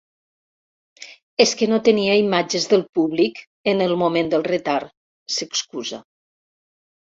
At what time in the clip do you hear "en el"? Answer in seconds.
3.75-3.95